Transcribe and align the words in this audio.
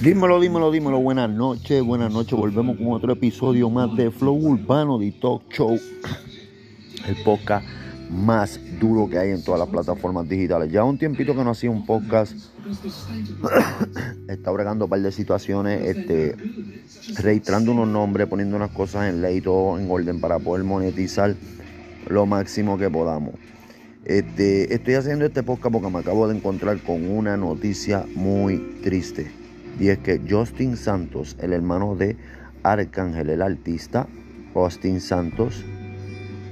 Dímelo, 0.00 0.40
dímelo, 0.40 0.72
dímelo. 0.72 0.98
Buenas 0.98 1.30
noches, 1.30 1.82
buenas 1.82 2.12
noches. 2.12 2.36
Volvemos 2.36 2.76
con 2.76 2.92
otro 2.92 3.12
episodio 3.12 3.70
más 3.70 3.94
de 3.96 4.10
Flow 4.10 4.34
Urbano 4.34 4.98
de 4.98 5.12
Talk 5.12 5.42
Show. 5.52 5.78
El 7.06 7.16
podcast 7.22 7.64
más 8.10 8.58
duro 8.80 9.08
que 9.08 9.18
hay 9.18 9.30
en 9.30 9.44
todas 9.44 9.60
las 9.60 9.68
plataformas 9.68 10.28
digitales. 10.28 10.72
Ya 10.72 10.82
un 10.82 10.98
tiempito 10.98 11.34
que 11.36 11.44
no 11.44 11.50
hacía 11.50 11.70
un 11.70 11.86
podcast. 11.86 12.32
Está 14.28 14.50
bregando 14.50 14.86
un 14.86 14.90
par 14.90 15.00
de 15.00 15.12
situaciones, 15.12 15.86
este, 15.86 16.34
registrando 17.22 17.70
unos 17.70 17.86
nombres, 17.86 18.26
poniendo 18.26 18.56
unas 18.56 18.70
cosas 18.72 19.08
en 19.08 19.22
ley, 19.22 19.40
todo 19.40 19.78
en 19.78 19.88
orden 19.88 20.20
para 20.20 20.40
poder 20.40 20.64
monetizar 20.64 21.36
lo 22.08 22.26
máximo 22.26 22.76
que 22.76 22.90
podamos. 22.90 23.34
Este, 24.04 24.74
estoy 24.74 24.94
haciendo 24.94 25.24
este 25.24 25.44
podcast 25.44 25.72
porque 25.72 25.88
me 25.88 26.00
acabo 26.00 26.26
de 26.26 26.36
encontrar 26.36 26.78
con 26.80 27.08
una 27.08 27.36
noticia 27.36 28.04
muy 28.16 28.58
triste. 28.82 29.43
Y 29.78 29.88
es 29.88 29.98
que 29.98 30.20
Justin 30.28 30.76
Santos, 30.76 31.36
el 31.40 31.52
hermano 31.52 31.96
de 31.96 32.16
Arcángel, 32.62 33.30
el 33.30 33.42
artista, 33.42 34.06
Austin 34.54 35.00
Santos, 35.00 35.64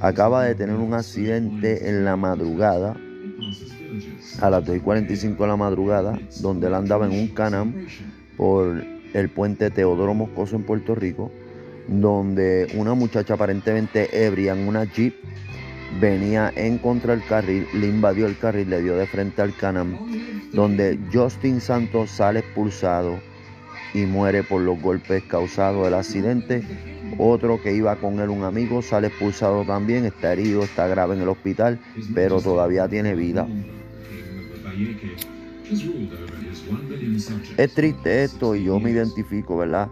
acaba 0.00 0.44
de 0.44 0.54
tener 0.54 0.76
un 0.76 0.94
accidente 0.94 1.88
en 1.88 2.04
la 2.04 2.16
madrugada, 2.16 2.96
a 4.40 4.50
las 4.50 4.64
2.45 4.64 5.36
de 5.36 5.46
la 5.46 5.56
madrugada, 5.56 6.18
donde 6.40 6.66
él 6.66 6.74
andaba 6.74 7.06
en 7.06 7.12
un 7.12 7.28
canam 7.28 7.72
por 8.36 8.84
el 9.14 9.28
puente 9.30 9.70
Teodoro 9.70 10.12
Moscoso 10.14 10.56
en 10.56 10.64
Puerto 10.64 10.94
Rico, 10.94 11.30
donde 11.88 12.68
una 12.74 12.94
muchacha 12.94 13.34
aparentemente 13.34 14.26
ebria 14.26 14.52
en 14.52 14.68
una 14.68 14.84
jeep 14.84 15.14
venía 16.00 16.52
en 16.56 16.78
contra 16.78 17.16
del 17.16 17.24
carril, 17.26 17.66
le 17.74 17.88
invadió 17.88 18.26
el 18.26 18.36
carril, 18.38 18.70
le 18.70 18.82
dio 18.82 18.96
de 18.96 19.06
frente 19.06 19.42
al 19.42 19.54
canam, 19.54 19.96
donde 20.52 20.98
Justin 21.12 21.60
Santos 21.60 22.10
sale 22.10 22.40
expulsado 22.40 23.18
y 23.94 24.04
muere 24.04 24.42
por 24.42 24.60
los 24.60 24.80
golpes 24.80 25.22
causados 25.24 25.84
del 25.84 25.94
accidente. 25.94 26.62
Otro 27.18 27.62
que 27.62 27.74
iba 27.74 27.96
con 27.96 28.20
él, 28.20 28.28
un 28.28 28.44
amigo, 28.44 28.82
sale 28.82 29.08
expulsado 29.08 29.64
también, 29.64 30.04
está 30.04 30.32
herido, 30.32 30.62
está 30.62 30.86
grave 30.86 31.14
en 31.14 31.22
el 31.22 31.28
hospital, 31.28 31.80
pero 32.14 32.40
todavía 32.40 32.88
tiene 32.88 33.14
vida. 33.14 33.46
Es 37.56 37.74
triste 37.74 38.24
esto 38.24 38.54
y 38.54 38.64
yo 38.64 38.78
me 38.78 38.90
identifico, 38.90 39.56
¿verdad? 39.56 39.88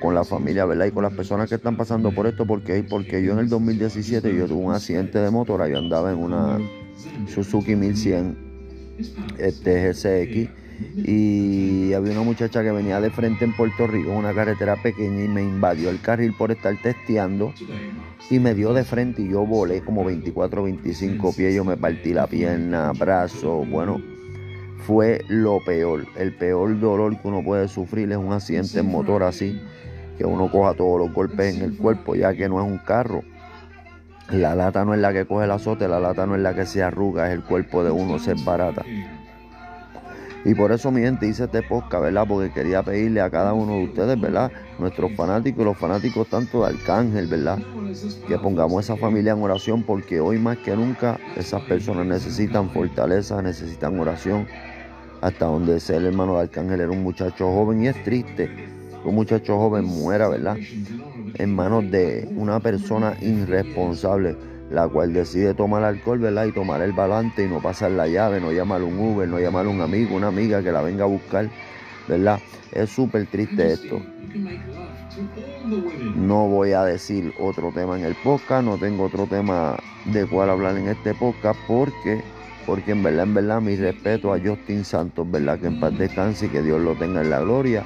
Con, 0.00 0.14
la 0.14 0.24
familia, 0.24 0.64
¿verdad? 0.64 0.86
Y 0.86 0.90
con 0.90 1.02
las 1.02 1.12
personas 1.12 1.48
que 1.48 1.56
están 1.56 1.76
pasando 1.76 2.12
por 2.12 2.26
esto, 2.26 2.46
porque, 2.46 2.82
porque 2.82 3.22
yo 3.22 3.32
en 3.32 3.40
el 3.40 3.48
2017 3.48 4.34
yo 4.34 4.46
tuve 4.46 4.64
un 4.64 4.74
accidente 4.74 5.18
de 5.18 5.30
motora, 5.30 5.68
yo 5.68 5.78
andaba 5.78 6.12
en 6.12 6.18
una 6.18 6.58
Suzuki 7.26 7.76
1100 7.76 8.50
este 9.38 9.88
GSX 9.88 10.50
y 10.96 11.92
había 11.92 12.12
una 12.12 12.22
muchacha 12.22 12.62
que 12.62 12.70
venía 12.70 13.00
de 13.00 13.10
frente 13.10 13.44
en 13.44 13.54
Puerto 13.54 13.86
Rico, 13.86 14.12
una 14.12 14.34
carretera 14.34 14.76
pequeña 14.76 15.24
y 15.24 15.28
me 15.28 15.42
invadió 15.42 15.90
el 15.90 16.00
carril 16.00 16.34
por 16.34 16.50
estar 16.50 16.74
testeando 16.82 17.52
y 18.30 18.38
me 18.38 18.54
dio 18.54 18.72
de 18.72 18.84
frente 18.84 19.22
y 19.22 19.28
yo 19.28 19.44
volé 19.44 19.82
como 19.82 20.04
24, 20.04 20.62
25 20.62 21.32
pies, 21.34 21.54
yo 21.54 21.64
me 21.64 21.76
partí 21.76 22.12
la 22.12 22.26
pierna, 22.26 22.92
brazo, 22.92 23.64
bueno, 23.68 24.00
fue 24.86 25.24
lo 25.28 25.60
peor. 25.64 26.06
El 26.16 26.34
peor 26.34 26.78
dolor 26.80 27.20
que 27.20 27.28
uno 27.28 27.42
puede 27.44 27.68
sufrir 27.68 28.10
es 28.10 28.18
un 28.18 28.32
accidente 28.32 28.80
en 28.80 28.86
motor 28.86 29.22
así, 29.22 29.60
que 30.18 30.24
uno 30.24 30.50
coja 30.50 30.74
todos 30.74 30.98
los 31.00 31.12
golpes 31.12 31.56
en 31.56 31.62
el 31.62 31.76
cuerpo, 31.76 32.14
ya 32.14 32.34
que 32.34 32.48
no 32.48 32.60
es 32.60 32.66
un 32.66 32.78
carro. 32.78 33.22
La 34.30 34.54
lata 34.54 34.84
no 34.84 34.94
es 34.94 35.00
la 35.00 35.12
que 35.12 35.26
coge 35.26 35.44
el 35.44 35.50
azote, 35.50 35.88
la 35.88 35.98
lata 35.98 36.26
no 36.26 36.36
es 36.36 36.40
la 36.40 36.54
que 36.54 36.64
se 36.64 36.82
arruga, 36.82 37.28
es 37.28 37.34
el 37.34 37.42
cuerpo 37.42 37.82
de 37.82 37.90
uno 37.90 38.18
ser 38.18 38.36
barata. 38.44 38.84
Y 40.44 40.54
por 40.54 40.72
eso 40.72 40.90
mi 40.90 41.02
gente 41.02 41.26
hice 41.26 41.44
este 41.44 41.62
podcast, 41.62 42.02
¿verdad? 42.02 42.24
Porque 42.26 42.50
quería 42.50 42.82
pedirle 42.82 43.20
a 43.20 43.28
cada 43.28 43.52
uno 43.52 43.74
de 43.74 43.84
ustedes, 43.84 44.18
¿verdad? 44.18 44.50
Nuestros 44.78 45.12
fanáticos 45.14 45.60
y 45.60 45.64
los 45.64 45.76
fanáticos 45.76 46.28
tanto 46.28 46.60
de 46.60 46.68
Arcángel, 46.68 47.26
¿verdad? 47.26 47.58
Que 48.26 48.38
pongamos 48.38 48.84
esa 48.84 48.96
familia 48.96 49.32
en 49.32 49.42
oración 49.42 49.82
porque 49.82 50.20
hoy 50.20 50.38
más 50.38 50.56
que 50.58 50.74
nunca 50.74 51.18
esas 51.36 51.60
personas 51.62 52.06
necesitan 52.06 52.70
fortaleza, 52.70 53.42
necesitan 53.42 53.98
oración 54.00 54.46
hasta 55.20 55.46
donde 55.46 55.80
sea 55.80 55.98
el 55.98 56.06
hermano 56.06 56.36
de 56.36 56.42
Arcángel 56.42 56.80
era 56.80 56.90
un 56.90 57.02
muchacho 57.02 57.52
joven 57.52 57.82
y 57.82 57.88
es 57.88 58.02
triste 58.04 58.48
que 59.02 59.08
un 59.08 59.14
muchacho 59.14 59.58
joven 59.58 59.84
muera, 59.84 60.28
¿verdad? 60.28 60.56
En 61.34 61.54
manos 61.54 61.90
de 61.90 62.28
una 62.36 62.60
persona 62.60 63.16
irresponsable, 63.20 64.36
la 64.70 64.88
cual 64.88 65.12
decide 65.12 65.54
tomar 65.54 65.84
alcohol, 65.84 66.18
¿verdad? 66.18 66.46
Y 66.46 66.52
tomar 66.52 66.82
el 66.82 66.92
volante 66.92 67.44
y 67.44 67.48
no 67.48 67.60
pasar 67.60 67.92
la 67.92 68.06
llave, 68.06 68.40
no 68.40 68.52
llamar 68.52 68.82
un 68.82 68.98
Uber, 68.98 69.28
no 69.28 69.38
llamar 69.38 69.66
un 69.66 69.80
amigo, 69.80 70.16
una 70.16 70.28
amiga 70.28 70.62
que 70.62 70.72
la 70.72 70.82
venga 70.82 71.04
a 71.04 71.08
buscar, 71.08 71.48
¿verdad? 72.08 72.38
Es 72.72 72.90
súper 72.90 73.26
triste 73.26 73.72
esto. 73.72 74.00
No 76.14 76.46
voy 76.48 76.72
a 76.72 76.84
decir 76.84 77.32
otro 77.38 77.72
tema 77.72 77.98
en 77.98 78.04
el 78.04 78.14
podcast, 78.16 78.64
no 78.64 78.78
tengo 78.78 79.04
otro 79.04 79.26
tema 79.26 79.76
de 80.06 80.26
cual 80.26 80.50
hablar 80.50 80.76
en 80.76 80.88
este 80.88 81.14
podcast 81.14 81.58
porque 81.66 82.22
porque 82.70 82.92
en 82.92 83.02
verdad, 83.02 83.24
en 83.24 83.34
verdad, 83.34 83.60
mi 83.60 83.74
respeto 83.74 84.32
a 84.32 84.38
Justin 84.38 84.84
Santos, 84.84 85.28
¿verdad? 85.28 85.58
Que 85.58 85.66
en 85.66 85.80
paz 85.80 85.98
descanse 85.98 86.46
y 86.46 86.50
que 86.50 86.62
Dios 86.62 86.80
lo 86.80 86.94
tenga 86.94 87.20
en 87.20 87.28
la 87.28 87.40
gloria. 87.40 87.82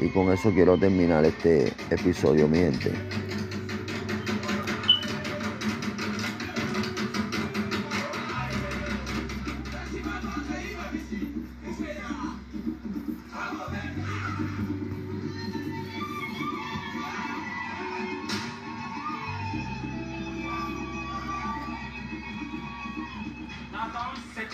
Y 0.00 0.08
con 0.08 0.32
eso 0.32 0.50
quiero 0.50 0.78
terminar 0.78 1.26
este 1.26 1.70
episodio, 1.90 2.48
mi 2.48 2.56
gente. 2.56 2.90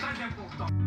Cadê 0.01 0.23
o? 0.25 0.80